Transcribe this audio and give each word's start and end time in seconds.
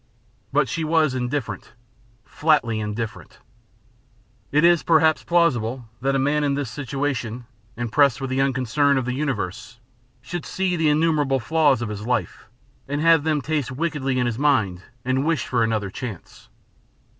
But 0.51 0.67
she 0.67 0.83
was 0.83 1.13
indifferent, 1.13 1.73
flatly 2.25 2.79
indifferent. 2.79 3.37
It 4.51 4.63
is, 4.63 4.81
perhaps, 4.81 5.21
plausible 5.23 5.89
that 6.01 6.15
a 6.15 6.17
man 6.17 6.43
in 6.43 6.55
this 6.55 6.71
situation, 6.71 7.45
impressed 7.77 8.19
with 8.19 8.31
the 8.31 8.41
unconcern 8.41 8.97
of 8.97 9.05
the 9.05 9.13
universe, 9.13 9.79
should 10.19 10.43
see 10.43 10.75
the 10.75 10.89
innumerable 10.89 11.39
flaws 11.39 11.83
of 11.83 11.89
his 11.89 12.07
life, 12.07 12.49
and 12.87 12.99
have 12.99 13.21
them 13.23 13.41
taste 13.41 13.69
wickedly 13.71 14.17
in 14.17 14.25
his 14.25 14.39
mind 14.39 14.81
and 15.05 15.23
wish 15.23 15.45
for 15.45 15.63
another 15.63 15.91
chance. 15.91 16.49